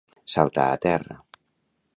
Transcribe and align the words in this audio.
Saltar 0.35 0.65
a 0.71 0.79
terra. 0.87 1.21